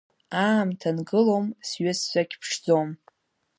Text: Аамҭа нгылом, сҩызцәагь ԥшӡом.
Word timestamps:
Аамҭа 0.45 0.89
нгылом, 0.97 1.45
сҩызцәагь 1.69 2.35
ԥшӡом. 2.41 2.89